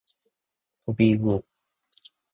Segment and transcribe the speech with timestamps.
[0.83, 1.45] とびうお